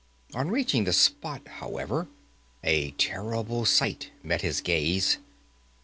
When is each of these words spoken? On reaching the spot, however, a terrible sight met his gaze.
On 0.33 0.49
reaching 0.49 0.85
the 0.85 0.93
spot, 0.93 1.47
however, 1.47 2.07
a 2.63 2.89
terrible 2.97 3.65
sight 3.65 4.09
met 4.23 4.41
his 4.41 4.59
gaze. 4.59 5.19